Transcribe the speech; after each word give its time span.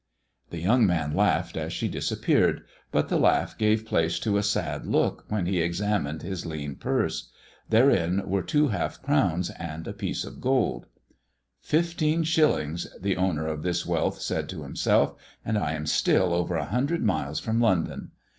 The 0.49 0.57
young 0.59 0.87
man 0.87 1.13
laughed 1.15 1.55
as 1.55 1.71
she 1.71 1.87
disappeared, 1.87 2.63
but 2.91 3.07
the 3.09 3.19
laugh 3.19 3.55
gave 3.55 3.85
place 3.85 4.17
to 4.21 4.37
a 4.37 4.41
sad 4.41 4.87
look 4.87 5.25
when 5.29 5.45
he 5.45 5.61
examined 5.61 6.23
his 6.23 6.43
lean 6.43 6.73
purse. 6.73 7.29
Therein 7.69 8.27
were 8.27 8.41
two 8.41 8.69
half 8.69 8.99
crowns 9.03 9.51
and 9.51 9.87
a 9.87 9.93
piece 9.93 10.25
of 10.25 10.41
gold." 10.41 10.87
Fifteen 11.61 12.23
shillings," 12.23 12.87
the 12.99 13.15
owner 13.15 13.45
of 13.45 13.61
this 13.61 13.85
wealth 13.85 14.19
said 14.19 14.49
to 14.49 14.63
him 14.63 14.75
self, 14.75 15.13
"and 15.45 15.55
I 15.55 15.73
am 15.73 15.85
still 15.85 16.33
over 16.33 16.55
a 16.55 16.65
hundred 16.65 17.03
miles 17.03 17.39
from 17.39 17.61
London. 17.61 18.09